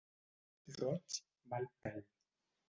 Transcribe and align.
Roig, 0.77 1.19
mal 1.53 1.69
pèl. 1.85 2.01